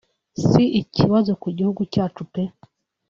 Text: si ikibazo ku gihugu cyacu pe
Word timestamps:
si 0.47 0.63
ikibazo 0.81 1.31
ku 1.41 1.47
gihugu 1.57 1.81
cyacu 1.93 2.21
pe 2.33 2.43